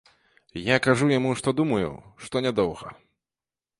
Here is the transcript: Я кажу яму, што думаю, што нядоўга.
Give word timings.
Я 0.67 0.77
кажу 0.85 1.09
яму, 1.17 1.35
што 1.41 1.53
думаю, 1.61 1.91
што 2.29 2.45
нядоўга. 2.47 2.87